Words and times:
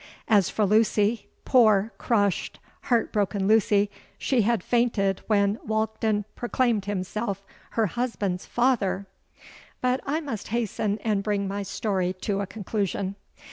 As 0.27 0.49
for 0.49 0.65
Lucy—poor, 0.65 1.93
crushed, 1.99 2.59
heart 2.85 3.13
broken 3.13 3.47
Lucy—she 3.47 4.41
had 4.41 4.63
fainted 4.63 5.21
when 5.27 5.59
Walkden 5.63 6.25
proclaimed 6.35 6.85
himself 6.85 7.45
her 7.77 7.85
husband's 7.85 8.47
father! 8.47 9.05
But 9.79 10.01
I 10.03 10.19
must 10.19 10.47
hasten 10.47 10.97
and 11.03 11.21
bring 11.21 11.47
my 11.47 11.61
story 11.61 12.13
to 12.21 12.39
a 12.41 12.47
conclusion. 12.47 13.15